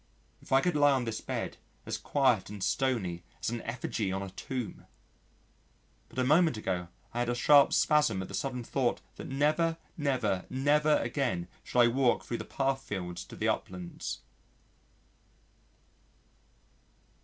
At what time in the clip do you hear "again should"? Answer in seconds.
11.03-11.81